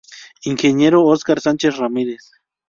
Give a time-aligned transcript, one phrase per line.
[0.47, 0.95] Ing.
[0.97, 2.31] Oscar Sánchez Ramírez.